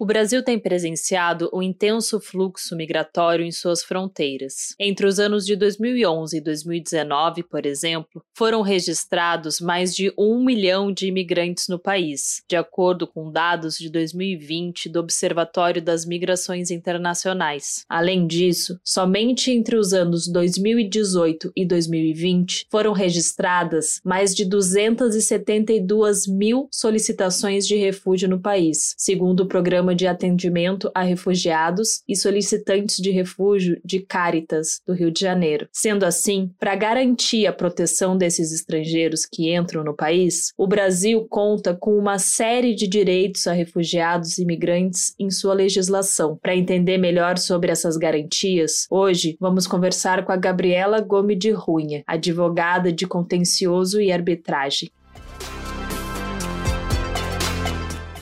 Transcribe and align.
O 0.00 0.06
Brasil 0.06 0.42
tem 0.42 0.58
presenciado 0.58 1.50
um 1.52 1.60
intenso 1.60 2.18
fluxo 2.18 2.74
migratório 2.74 3.44
em 3.44 3.52
suas 3.52 3.82
fronteiras. 3.82 4.74
Entre 4.80 5.04
os 5.04 5.18
anos 5.18 5.44
de 5.44 5.54
2011 5.54 6.38
e 6.38 6.40
2019, 6.40 7.42
por 7.42 7.66
exemplo, 7.66 8.22
foram 8.32 8.62
registrados 8.62 9.60
mais 9.60 9.94
de 9.94 10.10
um 10.16 10.42
milhão 10.42 10.90
de 10.90 11.06
imigrantes 11.06 11.68
no 11.68 11.78
país, 11.78 12.42
de 12.48 12.56
acordo 12.56 13.06
com 13.06 13.30
dados 13.30 13.76
de 13.76 13.90
2020 13.90 14.88
do 14.88 15.00
Observatório 15.00 15.82
das 15.82 16.06
Migrações 16.06 16.70
Internacionais. 16.70 17.84
Além 17.86 18.26
disso, 18.26 18.80
somente 18.82 19.50
entre 19.50 19.76
os 19.76 19.92
anos 19.92 20.26
2018 20.26 21.52
e 21.54 21.66
2020 21.66 22.68
foram 22.70 22.94
registradas 22.94 24.00
mais 24.02 24.34
de 24.34 24.46
272 24.46 26.26
mil 26.26 26.68
solicitações 26.72 27.66
de 27.66 27.76
refúgio 27.76 28.30
no 28.30 28.40
país, 28.40 28.94
segundo 28.96 29.40
o 29.40 29.46
programa 29.46 29.89
Programa 29.90 29.94
de 29.94 30.06
Atendimento 30.06 30.90
a 30.94 31.02
Refugiados 31.02 32.02
e 32.08 32.16
Solicitantes 32.16 32.96
de 32.96 33.10
Refúgio 33.10 33.80
de 33.84 34.00
Caritas, 34.00 34.80
do 34.86 34.92
Rio 34.92 35.10
de 35.10 35.20
Janeiro. 35.20 35.68
Sendo 35.72 36.04
assim, 36.04 36.50
para 36.58 36.74
garantir 36.76 37.46
a 37.46 37.52
proteção 37.52 38.16
desses 38.16 38.52
estrangeiros 38.52 39.26
que 39.26 39.54
entram 39.54 39.82
no 39.82 39.94
país, 39.94 40.52
o 40.56 40.66
Brasil 40.66 41.26
conta 41.28 41.74
com 41.74 41.96
uma 41.96 42.18
série 42.18 42.74
de 42.74 42.86
direitos 42.86 43.46
a 43.46 43.52
refugiados 43.52 44.38
e 44.38 44.42
imigrantes 44.42 45.14
em 45.18 45.30
sua 45.30 45.54
legislação. 45.54 46.38
Para 46.40 46.56
entender 46.56 46.98
melhor 46.98 47.38
sobre 47.38 47.70
essas 47.70 47.96
garantias, 47.96 48.86
hoje 48.90 49.36
vamos 49.40 49.66
conversar 49.66 50.24
com 50.24 50.32
a 50.32 50.36
Gabriela 50.36 51.00
Gomes 51.00 51.38
de 51.38 51.50
Runha, 51.50 52.02
advogada 52.06 52.92
de 52.92 53.06
contencioso 53.06 54.00
e 54.00 54.12
arbitragem. 54.12 54.90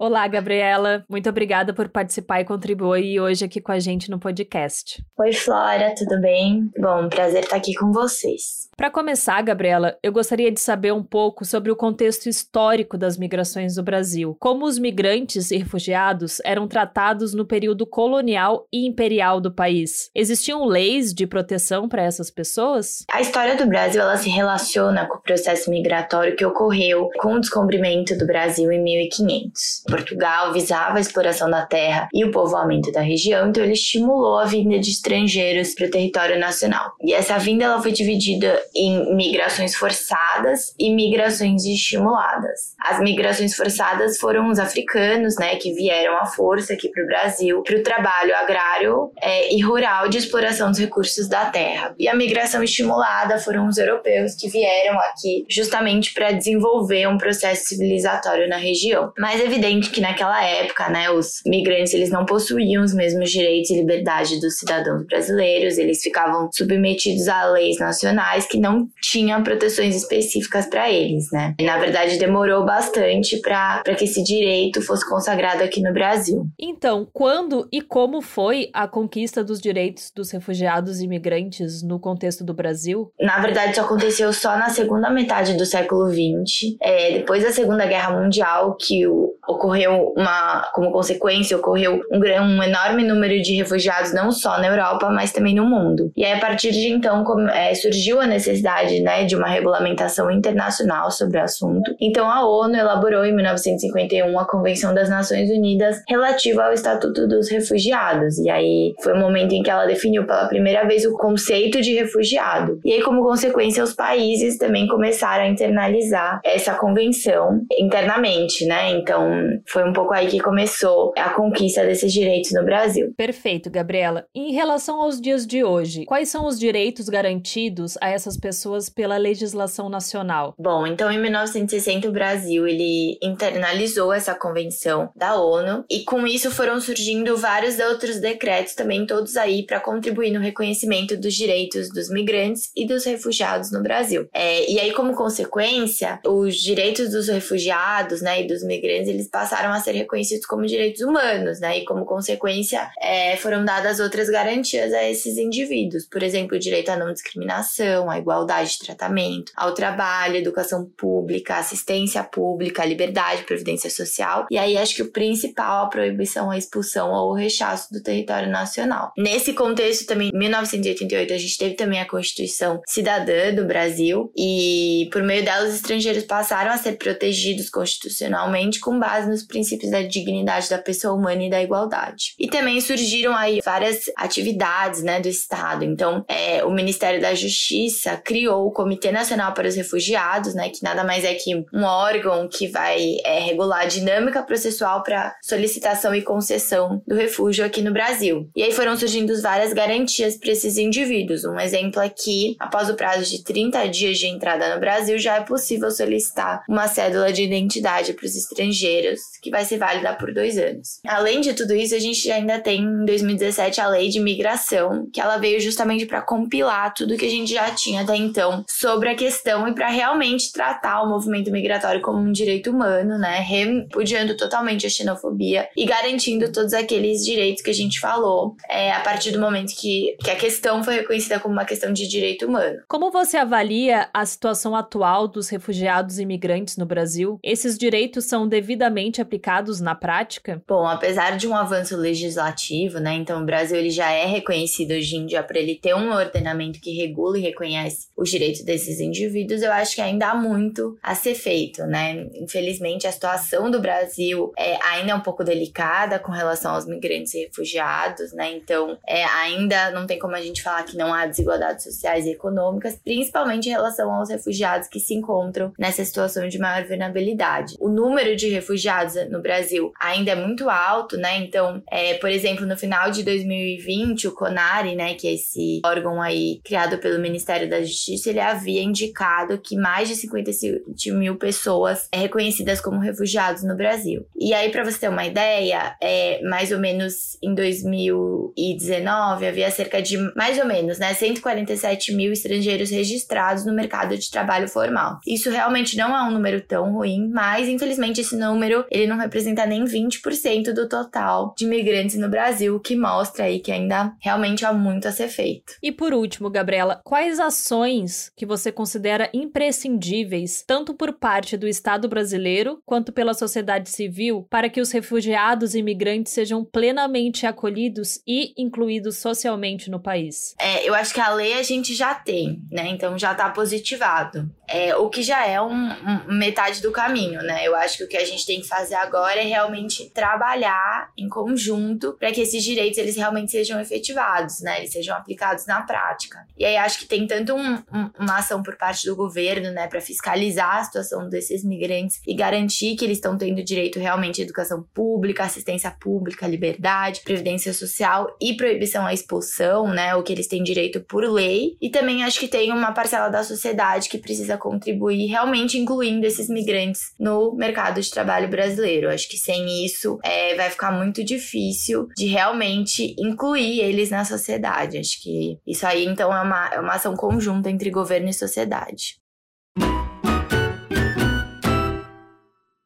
Olá, 0.00 0.28
Gabriela. 0.28 1.04
Muito 1.10 1.28
obrigada 1.28 1.74
por 1.74 1.88
participar 1.88 2.40
e 2.40 2.44
contribuir 2.44 3.18
hoje 3.18 3.44
aqui 3.44 3.60
com 3.60 3.72
a 3.72 3.80
gente 3.80 4.08
no 4.08 4.20
podcast. 4.20 5.04
Oi, 5.18 5.32
Flora, 5.32 5.92
tudo 5.98 6.20
bem? 6.20 6.70
Bom, 6.78 7.08
prazer 7.08 7.42
estar 7.42 7.56
aqui 7.56 7.74
com 7.74 7.90
vocês. 7.90 8.68
Para 8.76 8.92
começar, 8.92 9.42
Gabriela, 9.42 9.98
eu 10.00 10.12
gostaria 10.12 10.52
de 10.52 10.60
saber 10.60 10.92
um 10.92 11.02
pouco 11.02 11.44
sobre 11.44 11.72
o 11.72 11.74
contexto 11.74 12.28
histórico 12.28 12.96
das 12.96 13.18
migrações 13.18 13.74
do 13.74 13.82
Brasil. 13.82 14.36
Como 14.38 14.66
os 14.66 14.78
migrantes 14.78 15.50
e 15.50 15.56
refugiados 15.56 16.40
eram 16.44 16.68
tratados 16.68 17.34
no 17.34 17.44
período 17.44 17.84
colonial 17.84 18.68
e 18.72 18.86
imperial 18.86 19.40
do 19.40 19.52
país? 19.52 20.12
Existiam 20.14 20.64
leis 20.64 21.12
de 21.12 21.26
proteção 21.26 21.88
para 21.88 22.04
essas 22.04 22.30
pessoas? 22.30 23.04
A 23.10 23.20
história 23.20 23.56
do 23.56 23.66
Brasil 23.66 24.00
ela 24.00 24.16
se 24.16 24.30
relaciona 24.30 25.08
com 25.08 25.16
o 25.16 25.22
processo 25.22 25.68
migratório 25.68 26.36
que 26.36 26.46
ocorreu 26.46 27.10
com 27.18 27.34
o 27.34 27.40
descobrimento 27.40 28.16
do 28.16 28.26
Brasil 28.26 28.70
em 28.70 28.80
1500. 28.80 29.87
Portugal 29.88 30.52
visava 30.52 30.98
a 30.98 31.00
exploração 31.00 31.50
da 31.50 31.64
terra 31.66 32.08
e 32.12 32.24
o 32.24 32.30
povoamento 32.30 32.92
da 32.92 33.00
região, 33.00 33.48
então 33.48 33.62
ele 33.62 33.72
estimulou 33.72 34.38
a 34.38 34.44
vinda 34.44 34.78
de 34.78 34.90
estrangeiros 34.90 35.74
para 35.74 35.86
o 35.86 35.90
território 35.90 36.38
nacional. 36.38 36.92
E 37.02 37.12
essa 37.12 37.38
vinda 37.38 37.64
ela 37.64 37.80
foi 37.80 37.92
dividida 37.92 38.60
em 38.74 39.14
migrações 39.14 39.74
forçadas 39.74 40.74
e 40.78 40.90
migrações 40.90 41.64
estimuladas. 41.64 42.74
As 42.78 43.00
migrações 43.00 43.54
forçadas 43.54 44.18
foram 44.18 44.50
os 44.50 44.58
africanos, 44.58 45.36
né, 45.36 45.56
que 45.56 45.72
vieram 45.72 46.16
à 46.16 46.26
força 46.26 46.72
aqui 46.74 46.88
para 46.88 47.02
o 47.02 47.06
Brasil 47.06 47.62
para 47.62 47.76
o 47.76 47.82
trabalho 47.82 48.34
agrário 48.36 49.10
é, 49.20 49.54
e 49.54 49.60
rural 49.60 50.08
de 50.08 50.18
exploração 50.18 50.70
dos 50.70 50.78
recursos 50.78 51.28
da 51.28 51.46
terra. 51.46 51.94
E 51.98 52.08
a 52.08 52.14
migração 52.14 52.62
estimulada 52.62 53.38
foram 53.38 53.66
os 53.66 53.78
europeus 53.78 54.34
que 54.34 54.48
vieram 54.48 54.98
aqui 55.00 55.44
justamente 55.48 56.12
para 56.14 56.32
desenvolver 56.32 57.06
um 57.06 57.18
processo 57.18 57.66
civilizatório 57.66 58.48
na 58.48 58.56
região. 58.56 59.12
Mais 59.18 59.40
evidente 59.40 59.77
que 59.80 60.00
naquela 60.00 60.44
época, 60.44 60.88
né, 60.88 61.10
os 61.10 61.40
migrantes 61.46 61.94
eles 61.94 62.10
não 62.10 62.24
possuíam 62.24 62.82
os 62.82 62.94
mesmos 62.94 63.30
direitos 63.30 63.70
e 63.70 63.76
liberdade 63.76 64.40
dos 64.40 64.58
cidadãos 64.58 65.04
brasileiros, 65.06 65.78
eles 65.78 66.02
ficavam 66.02 66.48
submetidos 66.52 67.28
a 67.28 67.46
leis 67.46 67.78
nacionais 67.78 68.46
que 68.46 68.58
não 68.58 68.88
tinham 69.00 69.42
proteções 69.42 69.94
específicas 69.94 70.66
para 70.66 70.90
eles, 70.90 71.30
né? 71.32 71.54
E, 71.58 71.64
na 71.64 71.78
verdade, 71.78 72.18
demorou 72.18 72.64
bastante 72.64 73.40
para 73.40 73.82
que 73.96 74.04
esse 74.04 74.22
direito 74.22 74.82
fosse 74.82 75.08
consagrado 75.08 75.62
aqui 75.62 75.80
no 75.80 75.92
Brasil. 75.92 76.46
Então, 76.58 77.06
quando 77.12 77.68
e 77.72 77.80
como 77.80 78.20
foi 78.20 78.70
a 78.72 78.86
conquista 78.86 79.42
dos 79.44 79.60
direitos 79.60 80.10
dos 80.14 80.30
refugiados 80.30 81.00
e 81.00 81.04
imigrantes 81.04 81.82
no 81.82 81.98
contexto 81.98 82.44
do 82.44 82.54
Brasil? 82.54 83.12
Na 83.20 83.40
verdade, 83.40 83.72
isso 83.72 83.80
aconteceu 83.80 84.32
só 84.32 84.56
na 84.56 84.68
segunda 84.68 85.10
metade 85.10 85.54
do 85.56 85.66
século 85.66 86.08
XX, 86.08 86.76
é, 86.80 87.12
depois 87.12 87.42
da 87.42 87.52
Segunda 87.52 87.86
Guerra 87.86 88.20
Mundial, 88.20 88.76
que 88.76 89.06
o, 89.06 89.34
ocorreu 89.68 90.14
uma, 90.16 90.62
como 90.72 90.90
consequência, 90.90 91.56
ocorreu 91.56 92.00
um, 92.10 92.18
um 92.18 92.62
enorme 92.62 93.04
número 93.04 93.40
de 93.42 93.54
refugiados, 93.54 94.14
não 94.14 94.32
só 94.32 94.58
na 94.58 94.68
Europa, 94.68 95.10
mas 95.10 95.32
também 95.32 95.54
no 95.54 95.66
mundo. 95.66 96.10
E 96.16 96.24
aí, 96.24 96.32
a 96.32 96.40
partir 96.40 96.72
de 96.72 96.88
então, 96.88 97.22
como, 97.22 97.48
é, 97.48 97.74
surgiu 97.74 98.20
a 98.20 98.26
necessidade 98.26 99.00
né, 99.00 99.24
de 99.24 99.36
uma 99.36 99.46
regulamentação 99.46 100.30
internacional 100.30 101.10
sobre 101.10 101.38
o 101.38 101.42
assunto. 101.42 101.94
Então, 102.00 102.28
a 102.28 102.46
ONU 102.46 102.74
elaborou 102.74 103.24
em 103.24 103.34
1951 103.34 104.38
a 104.38 104.46
Convenção 104.46 104.94
das 104.94 105.10
Nações 105.10 105.50
Unidas 105.50 106.02
relativa 106.08 106.64
ao 106.64 106.72
Estatuto 106.72 107.28
dos 107.28 107.50
Refugiados. 107.50 108.38
E 108.38 108.48
aí 108.48 108.94
foi 109.02 109.12
o 109.12 109.18
momento 109.18 109.52
em 109.52 109.62
que 109.62 109.70
ela 109.70 109.86
definiu 109.86 110.26
pela 110.26 110.46
primeira 110.46 110.86
vez 110.86 111.04
o 111.04 111.16
conceito 111.16 111.80
de 111.82 111.94
refugiado. 111.94 112.80
E 112.84 112.92
aí, 112.92 113.02
como 113.02 113.22
consequência, 113.22 113.84
os 113.84 113.92
países 113.92 114.56
também 114.56 114.86
começaram 114.86 115.44
a 115.44 115.48
internalizar 115.48 116.40
essa 116.44 116.74
convenção 116.74 117.60
internamente, 117.78 118.64
né? 118.66 118.90
Então, 118.90 119.28
foi 119.66 119.88
um 119.88 119.92
pouco 119.92 120.12
aí 120.12 120.28
que 120.28 120.40
começou 120.40 121.12
a 121.16 121.30
conquista 121.30 121.84
desses 121.84 122.12
direitos 122.12 122.52
no 122.52 122.64
Brasil. 122.64 123.12
Perfeito, 123.16 123.70
Gabriela. 123.70 124.26
Em 124.34 124.52
relação 124.52 125.00
aos 125.00 125.20
dias 125.20 125.46
de 125.46 125.64
hoje, 125.64 126.04
quais 126.04 126.28
são 126.28 126.46
os 126.46 126.58
direitos 126.58 127.08
garantidos 127.08 127.96
a 128.00 128.08
essas 128.10 128.36
pessoas 128.36 128.88
pela 128.88 129.16
legislação 129.16 129.88
nacional? 129.88 130.54
Bom, 130.58 130.86
então 130.86 131.10
em 131.10 131.20
1960 131.20 132.08
o 132.08 132.12
Brasil 132.12 132.66
ele 132.66 133.18
internalizou 133.22 134.12
essa 134.12 134.34
convenção 134.34 135.10
da 135.14 135.36
ONU 135.36 135.84
e 135.90 136.04
com 136.04 136.26
isso 136.26 136.50
foram 136.50 136.80
surgindo 136.80 137.36
vários 137.36 137.78
outros 137.78 138.20
decretos 138.20 138.74
também 138.74 139.06
todos 139.06 139.36
aí 139.36 139.64
para 139.64 139.80
contribuir 139.80 140.30
no 140.30 140.40
reconhecimento 140.40 141.16
dos 141.16 141.34
direitos 141.34 141.88
dos 141.88 142.10
migrantes 142.10 142.70
e 142.76 142.86
dos 142.86 143.04
refugiados 143.04 143.70
no 143.70 143.82
Brasil. 143.82 144.28
É, 144.32 144.70
e 144.70 144.78
aí 144.78 144.92
como 144.92 145.14
consequência, 145.14 146.20
os 146.26 146.56
direitos 146.56 147.10
dos 147.10 147.28
refugiados, 147.28 148.20
né, 148.20 148.42
e 148.42 148.46
dos 148.46 148.62
migrantes 148.62 149.08
eles 149.08 149.28
passaram 149.28 149.47
a 149.56 149.80
ser 149.80 149.92
reconhecidos 149.92 150.46
como 150.46 150.66
direitos 150.66 151.02
humanos, 151.02 151.60
né? 151.60 151.78
E 151.78 151.84
como 151.84 152.04
consequência, 152.04 152.88
é, 153.00 153.36
foram 153.36 153.64
dadas 153.64 154.00
outras 154.00 154.28
garantias 154.28 154.92
a 154.92 155.08
esses 155.08 155.36
indivíduos. 155.36 156.06
Por 156.06 156.22
exemplo, 156.22 156.56
o 156.56 156.60
direito 156.60 156.90
à 156.90 156.96
não 156.96 157.12
discriminação, 157.12 158.10
à 158.10 158.18
igualdade 158.18 158.72
de 158.72 158.78
tratamento, 158.78 159.52
ao 159.56 159.74
trabalho, 159.74 160.36
educação 160.36 160.84
pública, 160.96 161.56
assistência 161.56 162.22
pública, 162.24 162.84
liberdade, 162.84 163.44
previdência 163.44 163.90
social. 163.90 164.46
E 164.50 164.58
aí 164.58 164.76
acho 164.76 164.94
que 164.94 165.02
o 165.02 165.12
principal 165.12 165.86
a 165.86 165.88
proibição, 165.88 166.50
a 166.50 166.58
expulsão 166.58 167.12
ou 167.12 167.30
o 167.30 167.34
rechaço 167.34 167.92
do 167.92 168.02
território 168.02 168.50
nacional. 168.50 169.12
Nesse 169.16 169.52
contexto 169.52 170.06
também, 170.06 170.30
em 170.32 170.38
1988 170.38 171.32
a 171.32 171.38
gente 171.38 171.58
teve 171.58 171.74
também 171.74 172.00
a 172.00 172.08
Constituição 172.08 172.80
Cidadã 172.86 173.54
do 173.54 173.64
Brasil 173.64 174.32
e 174.36 175.08
por 175.12 175.22
meio 175.22 175.44
dela 175.44 175.66
os 175.66 175.74
estrangeiros 175.74 176.24
passaram 176.24 176.72
a 176.72 176.78
ser 176.78 176.96
protegidos 176.96 177.70
constitucionalmente 177.70 178.80
com 178.80 178.98
base 178.98 179.27
nos 179.28 179.44
princípios 179.44 179.90
da 179.90 180.02
dignidade 180.02 180.68
da 180.68 180.78
pessoa 180.78 181.14
humana 181.14 181.44
e 181.44 181.50
da 181.50 181.62
igualdade. 181.62 182.34
E 182.38 182.48
também 182.48 182.80
surgiram 182.80 183.34
aí 183.34 183.60
várias 183.64 184.10
atividades 184.16 185.02
né, 185.02 185.20
do 185.20 185.28
Estado. 185.28 185.84
Então, 185.84 186.24
é, 186.28 186.64
o 186.64 186.70
Ministério 186.70 187.20
da 187.20 187.34
Justiça 187.34 188.16
criou 188.16 188.66
o 188.66 188.72
Comitê 188.72 189.10
Nacional 189.10 189.52
para 189.52 189.68
os 189.68 189.76
Refugiados, 189.76 190.54
né, 190.54 190.70
que 190.70 190.82
nada 190.82 191.04
mais 191.04 191.24
é 191.24 191.34
que 191.34 191.54
um 191.72 191.84
órgão 191.84 192.48
que 192.48 192.68
vai 192.68 193.16
é, 193.24 193.40
regular 193.40 193.82
a 193.82 193.86
dinâmica 193.86 194.42
processual 194.42 195.02
para 195.02 195.36
solicitação 195.42 196.14
e 196.14 196.22
concessão 196.22 197.02
do 197.06 197.14
refúgio 197.14 197.64
aqui 197.64 197.82
no 197.82 197.92
Brasil. 197.92 198.48
E 198.56 198.62
aí 198.62 198.72
foram 198.72 198.96
surgindo 198.96 199.40
várias 199.40 199.72
garantias 199.72 200.36
para 200.36 200.50
esses 200.50 200.76
indivíduos. 200.76 201.44
Um 201.44 201.58
exemplo 201.58 202.00
é 202.00 202.08
que, 202.08 202.56
após 202.58 202.88
o 202.88 202.94
prazo 202.94 203.24
de 203.30 203.42
30 203.44 203.86
dias 203.88 204.18
de 204.18 204.26
entrada 204.26 204.74
no 204.74 204.80
Brasil, 204.80 205.18
já 205.18 205.36
é 205.36 205.40
possível 205.40 205.90
solicitar 205.90 206.62
uma 206.68 206.88
cédula 206.88 207.32
de 207.32 207.42
identidade 207.42 208.12
para 208.12 208.26
os 208.26 208.36
estrangeiros 208.36 209.17
que 209.42 209.50
vai 209.50 209.64
ser 209.64 209.78
válida 209.78 210.14
por 210.14 210.32
dois 210.32 210.58
anos. 210.58 211.00
Além 211.06 211.40
de 211.40 211.54
tudo 211.54 211.74
isso, 211.74 211.94
a 211.94 211.98
gente 211.98 212.30
ainda 212.30 212.58
tem 212.58 212.82
em 212.82 213.04
2017 213.04 213.80
a 213.80 213.88
lei 213.88 214.08
de 214.08 214.20
migração, 214.20 215.08
que 215.12 215.20
ela 215.20 215.36
veio 215.38 215.60
justamente 215.60 216.06
para 216.06 216.22
compilar 216.22 216.92
tudo 216.94 217.16
que 217.16 217.26
a 217.26 217.30
gente 217.30 217.52
já 217.52 217.70
tinha 217.70 218.02
até 218.02 218.16
então 218.16 218.64
sobre 218.68 219.08
a 219.08 219.14
questão 219.14 219.66
e 219.68 219.74
para 219.74 219.88
realmente 219.88 220.52
tratar 220.52 221.02
o 221.02 221.08
movimento 221.08 221.50
migratório 221.50 222.00
como 222.00 222.18
um 222.18 222.32
direito 222.32 222.70
humano, 222.70 223.18
né? 223.18 223.40
Repudiando 223.40 224.36
totalmente 224.36 224.86
a 224.86 224.90
xenofobia 224.90 225.68
e 225.76 225.84
garantindo 225.84 226.52
todos 226.52 226.72
aqueles 226.72 227.24
direitos 227.24 227.62
que 227.62 227.70
a 227.70 227.74
gente 227.74 228.00
falou 228.00 228.56
é, 228.68 228.92
a 228.92 229.00
partir 229.00 229.30
do 229.30 229.40
momento 229.40 229.74
que, 229.76 230.16
que 230.22 230.30
a 230.30 230.36
questão 230.36 230.82
foi 230.82 230.96
reconhecida 230.96 231.40
como 231.40 231.54
uma 231.54 231.64
questão 231.64 231.92
de 231.92 232.06
direito 232.06 232.46
humano. 232.46 232.80
Como 232.88 233.10
você 233.10 233.36
avalia 233.36 234.08
a 234.12 234.24
situação 234.26 234.74
atual 234.74 235.26
dos 235.26 235.48
refugiados 235.48 236.18
e 236.18 236.22
imigrantes 236.22 236.76
no 236.76 236.86
Brasil? 236.86 237.38
Esses 237.42 237.78
direitos 237.78 238.24
são 238.24 238.46
devidamente 238.48 239.07
aplicados 239.20 239.80
na 239.80 239.94
prática? 239.94 240.62
Bom, 240.66 240.86
apesar 240.86 241.36
de 241.36 241.46
um 241.48 241.54
avanço 241.54 241.96
legislativo, 241.96 242.98
né? 242.98 243.14
Então 243.14 243.42
o 243.42 243.46
Brasil 243.46 243.76
ele 243.76 243.90
já 243.90 244.10
é 244.10 244.26
reconhecido 244.26 244.92
hoje 244.92 245.16
em 245.16 245.26
dia 245.26 245.42
por 245.42 245.56
ele 245.56 245.74
ter 245.76 245.94
um 245.94 246.12
ordenamento 246.12 246.80
que 246.80 246.92
regula 246.92 247.38
e 247.38 247.42
reconhece 247.42 248.08
os 248.16 248.30
direitos 248.30 248.62
desses 248.62 249.00
indivíduos, 249.00 249.62
eu 249.62 249.72
acho 249.72 249.94
que 249.94 250.00
ainda 250.00 250.30
há 250.30 250.34
muito 250.34 250.96
a 251.02 251.14
ser 251.14 251.34
feito, 251.34 251.84
né? 251.84 252.26
Infelizmente 252.34 253.06
a 253.06 253.12
situação 253.12 253.70
do 253.70 253.80
Brasil 253.80 254.52
é, 254.58 254.76
ainda 254.86 255.12
é 255.12 255.14
um 255.14 255.20
pouco 255.20 255.44
delicada 255.44 256.18
com 256.18 256.32
relação 256.32 256.74
aos 256.74 256.86
migrantes 256.86 257.34
e 257.34 257.44
refugiados, 257.44 258.32
né? 258.32 258.52
Então 258.52 258.98
é, 259.06 259.24
ainda 259.24 259.90
não 259.90 260.06
tem 260.06 260.18
como 260.18 260.34
a 260.34 260.40
gente 260.40 260.62
falar 260.62 260.82
que 260.82 260.96
não 260.96 261.12
há 261.12 261.26
desigualdades 261.26 261.84
sociais 261.84 262.26
e 262.26 262.30
econômicas, 262.30 262.98
principalmente 263.02 263.68
em 263.68 263.72
relação 263.72 264.12
aos 264.12 264.28
refugiados 264.28 264.88
que 264.88 265.00
se 265.00 265.14
encontram 265.14 265.72
nessa 265.78 266.04
situação 266.04 266.48
de 266.48 266.58
maior 266.58 266.86
vulnerabilidade. 266.86 267.76
O 267.80 267.88
número 267.88 268.36
de 268.36 268.48
refugiados 268.48 268.97
no 269.30 269.40
Brasil 269.40 269.92
ainda 270.00 270.32
é 270.32 270.34
muito 270.34 270.68
alto, 270.68 271.16
né? 271.16 271.38
Então, 271.38 271.82
é, 271.90 272.14
por 272.14 272.30
exemplo, 272.30 272.66
no 272.66 272.76
final 272.76 273.10
de 273.10 273.22
2020, 273.22 274.28
o 274.28 274.32
CONARE, 274.32 274.94
né, 274.94 275.14
que 275.14 275.26
é 275.26 275.34
esse 275.34 275.80
órgão 275.84 276.20
aí 276.20 276.60
criado 276.64 276.98
pelo 276.98 277.20
Ministério 277.20 277.68
da 277.68 277.82
Justiça, 277.82 278.30
ele 278.30 278.40
havia 278.40 278.82
indicado 278.82 279.58
que 279.58 279.76
mais 279.76 280.08
de 280.08 280.16
57 280.16 281.10
mil 281.12 281.36
pessoas 281.36 282.08
é 282.12 282.18
reconhecidas 282.18 282.80
como 282.80 282.98
refugiados 282.98 283.62
no 283.62 283.76
Brasil. 283.76 284.26
E 284.38 284.52
aí, 284.52 284.70
para 284.70 284.84
você 284.84 284.98
ter 284.98 285.08
uma 285.08 285.26
ideia, 285.26 285.96
é, 286.02 286.40
mais 286.42 286.72
ou 286.72 286.78
menos 286.78 287.36
em 287.42 287.54
2019 287.54 289.46
havia 289.46 289.70
cerca 289.70 290.00
de 290.02 290.16
mais 290.36 290.58
ou 290.58 290.66
menos, 290.66 290.98
né, 290.98 291.14
147 291.14 292.14
mil 292.14 292.32
estrangeiros 292.32 292.90
registrados 292.90 293.64
no 293.64 293.72
mercado 293.72 294.16
de 294.16 294.30
trabalho 294.30 294.68
formal. 294.68 295.18
Isso 295.26 295.50
realmente 295.50 295.96
não 295.96 296.16
é 296.16 296.22
um 296.22 296.30
número 296.30 296.60
tão 296.60 296.92
ruim, 296.92 297.28
mas 297.32 297.68
infelizmente 297.68 298.20
esse 298.20 298.36
número 298.36 298.84
ele 298.90 299.06
não 299.06 299.18
representa 299.18 299.66
nem 299.66 299.84
20% 299.84 300.72
do 300.72 300.88
total 300.88 301.54
de 301.56 301.64
imigrantes 301.64 302.16
no 302.16 302.28
Brasil, 302.28 302.76
o 302.76 302.80
que 302.80 302.96
mostra 302.96 303.44
aí 303.44 303.60
que 303.60 303.72
ainda 303.72 304.12
realmente 304.20 304.64
há 304.64 304.72
muito 304.72 305.08
a 305.08 305.12
ser 305.12 305.28
feito. 305.28 305.74
E 305.82 305.92
por 305.92 306.12
último, 306.12 306.50
Gabriela, 306.50 307.00
quais 307.04 307.38
ações 307.38 308.30
que 308.36 308.46
você 308.46 308.72
considera 308.72 309.30
imprescindíveis, 309.32 310.62
tanto 310.66 310.94
por 310.94 311.12
parte 311.12 311.56
do 311.56 311.68
Estado 311.68 312.08
brasileiro 312.08 312.80
quanto 312.84 313.12
pela 313.12 313.34
sociedade 313.34 313.90
civil, 313.90 314.46
para 314.50 314.68
que 314.68 314.80
os 314.80 314.90
refugiados 314.90 315.74
e 315.74 315.78
imigrantes 315.78 316.32
sejam 316.32 316.64
plenamente 316.64 317.46
acolhidos 317.46 318.20
e 318.26 318.52
incluídos 318.56 319.16
socialmente 319.18 319.90
no 319.90 320.00
país? 320.00 320.54
É, 320.58 320.88
eu 320.88 320.94
acho 320.94 321.12
que 321.12 321.20
a 321.20 321.30
lei 321.30 321.54
a 321.54 321.62
gente 321.62 321.94
já 321.94 322.14
tem, 322.14 322.62
né? 322.70 322.88
Então 322.88 323.18
já 323.18 323.32
está 323.32 323.48
positivado. 323.50 324.50
É, 324.66 324.94
o 324.96 325.08
que 325.08 325.22
já 325.22 325.46
é 325.46 325.60
um, 325.60 325.88
um, 325.88 326.34
metade 326.34 326.82
do 326.82 326.92
caminho, 326.92 327.42
né? 327.42 327.66
Eu 327.66 327.74
acho 327.74 327.98
que 327.98 328.04
o 328.04 328.08
que 328.08 328.16
a 328.16 328.24
gente 328.24 328.44
tem 328.44 328.60
que 328.60 328.68
fazer 328.68 328.77
agora 328.92 329.40
é 329.40 329.44
realmente 329.44 330.10
trabalhar 330.10 331.10
em 331.16 331.28
conjunto 331.28 332.14
para 332.18 332.32
que 332.32 332.40
esses 332.40 332.62
direitos 332.62 332.98
eles 332.98 333.16
realmente 333.16 333.50
sejam 333.50 333.80
efetivados, 333.80 334.60
né? 334.60 334.78
Eles 334.78 334.92
sejam 334.92 335.16
aplicados 335.16 335.66
na 335.66 335.82
prática. 335.82 336.46
E 336.56 336.64
aí 336.64 336.76
acho 336.76 337.00
que 337.00 337.06
tem 337.06 337.26
tanto 337.26 337.54
um, 337.54 337.82
uma 338.18 338.38
ação 338.38 338.62
por 338.62 338.76
parte 338.76 339.06
do 339.06 339.16
governo, 339.16 339.70
né, 339.70 339.86
para 339.86 340.00
fiscalizar 340.00 340.76
a 340.76 340.84
situação 340.84 341.28
desses 341.28 341.64
migrantes 341.64 342.20
e 342.26 342.34
garantir 342.34 342.96
que 342.96 343.04
eles 343.04 343.18
estão 343.18 343.36
tendo 343.36 343.62
direito 343.62 343.98
realmente 343.98 344.40
à 344.40 344.44
educação 344.44 344.82
pública, 344.94 345.44
assistência 345.44 345.90
pública, 345.90 346.46
liberdade, 346.46 347.20
previdência 347.24 347.72
social 347.72 348.36
e 348.40 348.54
proibição 348.54 349.06
à 349.06 349.12
expulsão, 349.12 349.88
né? 349.88 350.14
O 350.14 350.22
que 350.22 350.32
eles 350.32 350.46
têm 350.46 350.62
direito 350.62 351.00
por 351.00 351.24
lei. 351.24 351.76
E 351.80 351.90
também 351.90 352.24
acho 352.24 352.40
que 352.40 352.48
tem 352.48 352.72
uma 352.72 352.92
parcela 352.92 353.28
da 353.28 353.42
sociedade 353.42 354.08
que 354.08 354.18
precisa 354.18 354.56
contribuir 354.56 355.26
realmente 355.26 355.78
incluindo 355.78 356.26
esses 356.26 356.48
migrantes 356.48 357.12
no 357.18 357.54
mercado 357.54 358.00
de 358.00 358.10
trabalho 358.10 358.48
brasileiro. 358.48 358.67
Acho 359.08 359.28
que 359.28 359.36
sem 359.36 359.84
isso 359.84 360.18
é, 360.22 360.54
vai 360.54 360.70
ficar 360.70 360.90
muito 360.90 361.22
difícil 361.24 362.08
de 362.16 362.26
realmente 362.26 363.14
incluir 363.18 363.80
eles 363.80 364.10
na 364.10 364.24
sociedade. 364.24 364.98
Acho 364.98 365.22
que 365.22 365.58
isso 365.66 365.86
aí 365.86 366.04
então 366.04 366.34
é 366.34 366.42
uma, 366.42 366.68
é 366.74 366.80
uma 366.80 366.94
ação 366.94 367.14
conjunta 367.16 367.70
entre 367.70 367.90
governo 367.90 368.28
e 368.28 368.34
sociedade. 368.34 369.16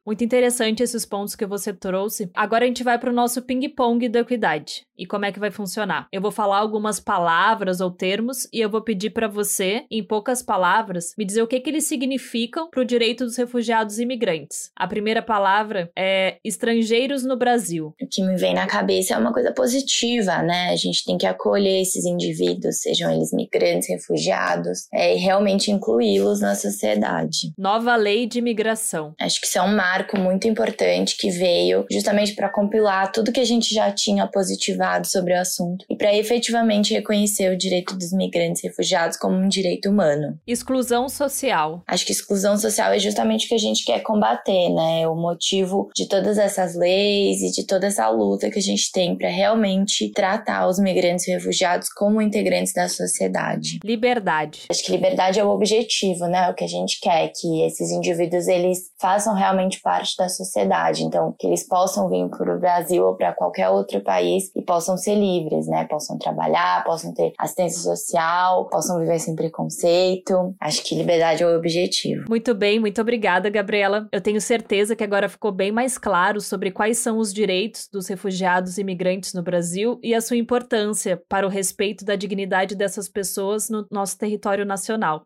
Muito 0.04 0.24
interessante 0.24 0.82
esses 0.82 1.06
pontos 1.06 1.36
que 1.36 1.46
você 1.46 1.72
trouxe. 1.72 2.28
Agora 2.34 2.64
a 2.64 2.66
gente 2.66 2.82
vai 2.82 2.98
para 2.98 3.10
o 3.10 3.14
nosso 3.14 3.40
ping-pong 3.40 4.08
da 4.08 4.20
equidade. 4.20 4.84
E 4.98 5.06
como 5.06 5.24
é 5.24 5.32
que 5.32 5.40
vai 5.40 5.50
funcionar? 5.50 6.06
Eu 6.12 6.20
vou 6.20 6.30
falar 6.30 6.58
algumas 6.58 7.00
palavras 7.00 7.80
ou 7.80 7.90
termos 7.90 8.48
e 8.52 8.60
eu 8.60 8.68
vou 8.68 8.82
pedir 8.82 9.10
para 9.10 9.26
você, 9.26 9.84
em 9.90 10.04
poucas 10.04 10.42
palavras, 10.42 11.12
me 11.16 11.24
dizer 11.24 11.42
o 11.42 11.46
que, 11.46 11.58
que 11.60 11.70
eles 11.70 11.86
significam 11.86 12.68
para 12.68 12.82
o 12.82 12.84
direito 12.84 13.24
dos 13.24 13.36
refugiados 13.36 13.98
e 13.98 14.02
imigrantes. 14.02 14.70
A 14.76 14.86
primeira 14.86 15.22
palavra 15.22 15.90
é 15.96 16.36
estrangeiros 16.44 17.24
no 17.24 17.36
Brasil. 17.36 17.94
O 18.00 18.06
que 18.06 18.22
me 18.22 18.36
vem 18.36 18.54
na 18.54 18.66
cabeça 18.66 19.14
é 19.14 19.18
uma 19.18 19.32
coisa 19.32 19.52
positiva, 19.52 20.42
né? 20.42 20.70
A 20.70 20.76
gente 20.76 21.04
tem 21.04 21.16
que 21.16 21.26
acolher 21.26 21.80
esses 21.80 22.04
indivíduos, 22.04 22.80
sejam 22.80 23.10
eles 23.10 23.32
migrantes, 23.32 23.88
refugiados, 23.88 24.86
é, 24.92 25.16
e 25.16 25.18
realmente 25.18 25.70
incluí-los 25.70 26.40
na 26.40 26.54
sociedade. 26.54 27.52
Nova 27.56 27.96
lei 27.96 28.26
de 28.26 28.38
imigração. 28.38 29.14
Acho 29.20 29.40
que 29.40 29.46
isso 29.46 29.58
é 29.58 29.62
um 29.62 29.74
marco 29.92 30.18
muito 30.18 30.48
importante 30.48 31.18
que 31.18 31.30
veio 31.30 31.84
justamente 31.90 32.34
para 32.34 32.48
compilar 32.48 33.12
tudo 33.12 33.30
que 33.30 33.40
a 33.40 33.44
gente 33.44 33.74
já 33.74 33.92
tinha 33.92 34.26
positivado 34.26 35.06
sobre 35.06 35.34
o 35.34 35.38
assunto 35.38 35.84
e 35.88 35.94
para 35.94 36.16
efetivamente 36.16 36.94
reconhecer 36.94 37.52
o 37.52 37.58
direito 37.58 37.94
dos 37.94 38.10
migrantes 38.10 38.64
e 38.64 38.68
refugiados 38.68 39.18
como 39.18 39.36
um 39.36 39.48
direito 39.48 39.90
humano. 39.90 40.38
Exclusão 40.46 41.10
social. 41.10 41.82
Acho 41.86 42.06
que 42.06 42.12
exclusão 42.12 42.56
social 42.56 42.90
é 42.90 42.98
justamente 42.98 43.44
o 43.44 43.48
que 43.50 43.54
a 43.54 43.58
gente 43.58 43.84
quer 43.84 44.00
combater, 44.00 44.70
né? 44.70 45.06
O 45.06 45.14
motivo 45.14 45.90
de 45.94 46.08
todas 46.08 46.38
essas 46.38 46.74
leis 46.74 47.42
e 47.42 47.52
de 47.52 47.66
toda 47.66 47.86
essa 47.86 48.08
luta 48.08 48.50
que 48.50 48.58
a 48.58 48.62
gente 48.62 48.90
tem 48.92 49.14
para 49.14 49.28
realmente 49.28 50.10
tratar 50.12 50.68
os 50.68 50.78
migrantes 50.78 51.28
e 51.28 51.32
refugiados 51.32 51.90
como 51.90 52.22
integrantes 52.22 52.72
da 52.72 52.88
sociedade. 52.88 53.78
Liberdade. 53.84 54.62
Acho 54.70 54.82
que 54.82 54.92
liberdade 54.92 55.38
é 55.38 55.44
o 55.44 55.50
objetivo, 55.50 56.26
né? 56.28 56.48
O 56.48 56.54
que 56.54 56.64
a 56.64 56.68
gente 56.68 56.98
quer 56.98 57.30
que 57.38 57.62
esses 57.66 57.90
indivíduos 57.90 58.48
eles 58.48 58.90
façam 58.98 59.34
realmente 59.34 59.81
parte 59.82 60.16
da 60.16 60.28
sociedade. 60.28 61.04
Então, 61.04 61.34
que 61.38 61.46
eles 61.46 61.66
possam 61.66 62.08
vir 62.08 62.28
para 62.28 62.54
o 62.54 62.60
Brasil 62.60 63.04
ou 63.04 63.14
para 63.14 63.32
qualquer 63.32 63.68
outro 63.68 64.00
país 64.00 64.50
e 64.54 64.62
possam 64.62 64.96
ser 64.96 65.14
livres, 65.14 65.66
né? 65.66 65.84
Possam 65.84 66.18
trabalhar, 66.18 66.84
possam 66.84 67.12
ter 67.12 67.32
assistência 67.38 67.80
social, 67.80 68.68
possam 68.68 68.98
viver 68.98 69.18
sem 69.18 69.34
preconceito. 69.34 70.54
Acho 70.60 70.82
que 70.84 70.94
liberdade 70.94 71.42
é 71.42 71.46
o 71.46 71.56
objetivo. 71.56 72.24
Muito 72.28 72.54
bem, 72.54 72.78
muito 72.78 73.00
obrigada, 73.00 73.50
Gabriela. 73.50 74.08
Eu 74.12 74.20
tenho 74.20 74.40
certeza 74.40 74.94
que 74.96 75.04
agora 75.04 75.28
ficou 75.28 75.52
bem 75.52 75.72
mais 75.72 75.98
claro 75.98 76.40
sobre 76.40 76.70
quais 76.70 76.98
são 76.98 77.18
os 77.18 77.32
direitos 77.32 77.88
dos 77.88 78.06
refugiados 78.06 78.78
e 78.78 78.80
imigrantes 78.80 79.34
no 79.34 79.42
Brasil 79.42 79.98
e 80.02 80.14
a 80.14 80.20
sua 80.20 80.36
importância 80.36 81.20
para 81.28 81.46
o 81.46 81.50
respeito 81.50 82.04
da 82.04 82.16
dignidade 82.16 82.74
dessas 82.74 83.08
pessoas 83.08 83.68
no 83.68 83.86
nosso 83.90 84.18
território 84.18 84.64
nacional. 84.64 85.22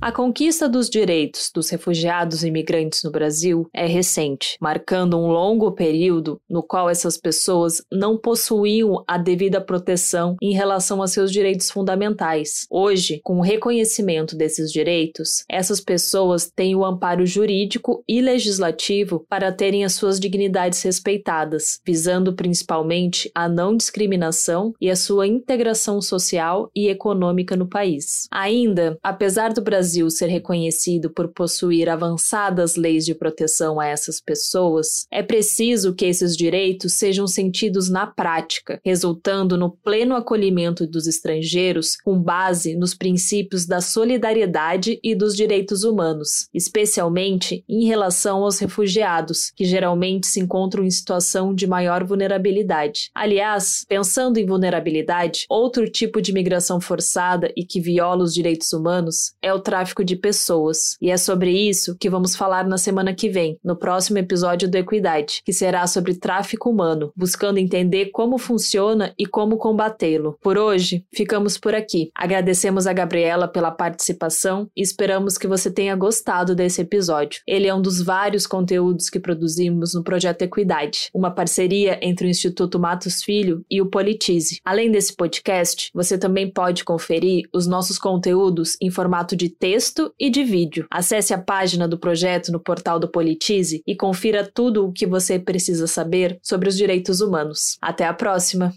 A 0.00 0.12
conquista 0.12 0.68
dos 0.68 0.88
direitos 0.88 1.50
dos 1.52 1.68
refugiados 1.70 2.44
e 2.44 2.48
imigrantes 2.48 3.02
no 3.02 3.10
Brasil 3.10 3.68
é 3.74 3.84
recente, 3.84 4.56
marcando 4.60 5.18
um 5.18 5.26
longo 5.26 5.72
período 5.72 6.40
no 6.48 6.62
qual 6.62 6.88
essas 6.88 7.16
pessoas 7.16 7.82
não 7.90 8.16
possuíam 8.16 9.02
a 9.08 9.18
devida 9.18 9.60
proteção 9.60 10.36
em 10.40 10.52
relação 10.52 11.02
a 11.02 11.08
seus 11.08 11.32
direitos 11.32 11.68
fundamentais. 11.68 12.64
Hoje, 12.70 13.20
com 13.24 13.38
o 13.38 13.42
reconhecimento 13.42 14.36
desses 14.36 14.70
direitos, 14.70 15.44
essas 15.50 15.80
pessoas 15.80 16.48
têm 16.48 16.76
o 16.76 16.84
amparo 16.84 17.26
jurídico 17.26 18.04
e 18.08 18.20
legislativo 18.20 19.26
para 19.28 19.50
terem 19.50 19.84
as 19.84 19.94
suas 19.94 20.20
dignidades 20.20 20.80
respeitadas, 20.80 21.80
visando 21.84 22.32
principalmente 22.32 23.28
a 23.34 23.48
não 23.48 23.76
discriminação 23.76 24.72
e 24.80 24.88
a 24.88 24.96
sua 24.96 25.26
integração 25.26 26.00
social 26.00 26.70
e 26.72 26.86
econômica 26.86 27.56
no 27.56 27.68
país. 27.68 28.28
Ainda, 28.30 28.96
apesar 29.02 29.52
do 29.52 29.60
Brasil 29.60 29.87
Brasil 29.88 30.10
ser 30.10 30.26
reconhecido 30.26 31.08
por 31.08 31.28
possuir 31.28 31.88
avançadas 31.88 32.76
leis 32.76 33.06
de 33.06 33.14
proteção 33.14 33.80
a 33.80 33.86
essas 33.86 34.20
pessoas, 34.20 35.06
é 35.10 35.22
preciso 35.22 35.94
que 35.94 36.04
esses 36.04 36.36
direitos 36.36 36.92
sejam 36.92 37.26
sentidos 37.26 37.88
na 37.88 38.06
prática, 38.06 38.78
resultando 38.84 39.56
no 39.56 39.70
pleno 39.70 40.14
acolhimento 40.14 40.86
dos 40.86 41.06
estrangeiros 41.06 41.96
com 41.96 42.22
base 42.22 42.76
nos 42.76 42.94
princípios 42.94 43.64
da 43.64 43.80
solidariedade 43.80 45.00
e 45.02 45.14
dos 45.14 45.34
direitos 45.34 45.84
humanos, 45.84 46.48
especialmente 46.52 47.64
em 47.66 47.86
relação 47.86 48.42
aos 48.42 48.58
refugiados, 48.58 49.50
que 49.56 49.64
geralmente 49.64 50.26
se 50.26 50.38
encontram 50.38 50.84
em 50.84 50.90
situação 50.90 51.54
de 51.54 51.66
maior 51.66 52.04
vulnerabilidade. 52.04 53.08
Aliás, 53.14 53.86
pensando 53.88 54.36
em 54.36 54.44
vulnerabilidade, 54.44 55.46
outro 55.48 55.90
tipo 55.90 56.20
de 56.20 56.30
migração 56.30 56.78
forçada 56.78 57.50
e 57.56 57.64
que 57.64 57.80
viola 57.80 58.22
os 58.22 58.34
direitos 58.34 58.70
humanos 58.74 59.32
é 59.40 59.50
o 59.50 59.58
tráfico 59.58 59.77
de 60.04 60.16
pessoas. 60.16 60.96
E 61.00 61.10
é 61.10 61.16
sobre 61.16 61.50
isso 61.50 61.96
que 61.98 62.10
vamos 62.10 62.34
falar 62.34 62.66
na 62.66 62.78
semana 62.78 63.14
que 63.14 63.28
vem, 63.28 63.58
no 63.64 63.76
próximo 63.76 64.18
episódio 64.18 64.68
do 64.68 64.76
Equidade, 64.76 65.42
que 65.44 65.52
será 65.52 65.86
sobre 65.86 66.14
tráfico 66.14 66.70
humano, 66.70 67.12
buscando 67.16 67.58
entender 67.58 68.06
como 68.06 68.38
funciona 68.38 69.14
e 69.18 69.26
como 69.26 69.56
combatê-lo. 69.56 70.38
Por 70.42 70.58
hoje, 70.58 71.04
ficamos 71.12 71.58
por 71.58 71.74
aqui. 71.74 72.10
Agradecemos 72.14 72.86
a 72.86 72.92
Gabriela 72.92 73.48
pela 73.48 73.70
participação 73.70 74.68
e 74.76 74.82
esperamos 74.82 75.38
que 75.38 75.46
você 75.46 75.70
tenha 75.70 75.94
gostado 75.94 76.54
desse 76.54 76.80
episódio. 76.80 77.40
Ele 77.46 77.66
é 77.66 77.74
um 77.74 77.82
dos 77.82 78.02
vários 78.02 78.46
conteúdos 78.46 79.08
que 79.08 79.20
produzimos 79.20 79.94
no 79.94 80.02
projeto 80.02 80.42
Equidade, 80.42 81.10
uma 81.14 81.30
parceria 81.30 81.98
entre 82.02 82.26
o 82.26 82.30
Instituto 82.30 82.78
Matos 82.78 83.22
Filho 83.22 83.64
e 83.70 83.80
o 83.80 83.86
Politize. 83.86 84.60
Além 84.64 84.90
desse 84.90 85.14
podcast, 85.14 85.90
você 85.94 86.16
também 86.16 86.50
pode 86.50 86.84
conferir 86.84 87.48
os 87.52 87.66
nossos 87.66 87.98
conteúdos 87.98 88.76
em 88.80 88.90
formato 88.90 89.36
de 89.36 89.48
texto 89.68 90.14
e 90.18 90.30
de 90.30 90.42
vídeo. 90.42 90.86
Acesse 90.90 91.34
a 91.34 91.38
página 91.38 91.86
do 91.86 91.98
projeto 91.98 92.50
no 92.50 92.58
portal 92.58 92.98
do 92.98 93.06
Politize 93.06 93.82
e 93.86 93.94
confira 93.94 94.50
tudo 94.50 94.86
o 94.86 94.92
que 94.92 95.06
você 95.06 95.38
precisa 95.38 95.86
saber 95.86 96.38
sobre 96.42 96.70
os 96.70 96.76
direitos 96.76 97.20
humanos. 97.20 97.76
Até 97.82 98.06
a 98.06 98.14
próxima! 98.14 98.72